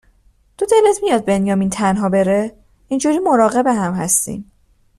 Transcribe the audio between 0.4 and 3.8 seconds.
تو دلت میاد بنیامین تنها بره؟ اینجوری مراقب